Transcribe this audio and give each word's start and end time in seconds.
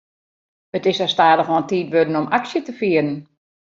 It 0.77 0.83
is 0.89 0.97
sa 0.99 1.07
stadichoan 1.13 1.65
tiid 1.69 1.91
wurden 1.93 2.19
om 2.21 2.31
aksje 2.37 2.59
te 2.63 2.73
fieren. 2.79 3.11